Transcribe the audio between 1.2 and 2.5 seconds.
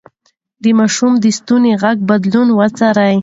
ستوني غږ بدلون